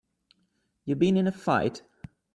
You 0.85 0.95
been 0.95 1.15
in 1.15 1.27
a 1.27 1.31
fight? 1.31 1.83